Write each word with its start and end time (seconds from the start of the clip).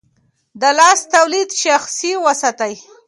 د 0.61 0.63
لاس 0.77 0.99
توليه 1.13 1.53
شخصي 1.63 2.11
وساتئ. 2.25 2.73